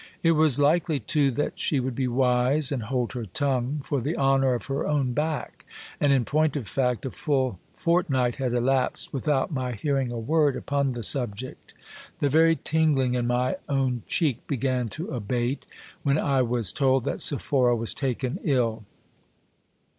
It 0.23 0.31
was 0.31 0.57
likely, 0.57 0.99
too, 0.99 1.29
that 1.29 1.59
she 1.59 1.79
would 1.79 1.93
be 1.93 2.07
wise 2.07 2.71
and 2.71 2.81
hold 2.81 3.13
her 3.13 3.27
tongue, 3.27 3.81
for 3.83 4.01
the 4.01 4.17
honour 4.17 4.55
of 4.55 4.65
her 4.65 4.87
own 4.87 5.13
back: 5.13 5.63
and, 5.99 6.11
in 6.11 6.25
point 6.25 6.55
of 6.55 6.67
fact, 6.67 7.05
a 7.05 7.11
full 7.11 7.59
fortnight 7.75 8.37
had 8.37 8.51
elapsed 8.51 9.13
without 9.13 9.51
my 9.51 9.73
hearing 9.73 10.09
a 10.09 10.17
word 10.17 10.55
upon 10.55 10.93
the 10.93 11.03
subject. 11.03 11.75
The 12.17 12.29
very 12.29 12.55
tingling 12.55 13.13
in 13.13 13.27
my 13.27 13.57
own 13.69 14.01
cheek 14.07 14.47
began 14.47 14.89
to 14.89 15.09
abate, 15.09 15.67
when 16.01 16.17
I 16.17 16.41
was 16.41 16.73
told 16.73 17.03
that 17.03 17.21
Sephora 17.21 17.75
was 17.75 17.93
taken 17.93 18.39
ill. 18.43 18.83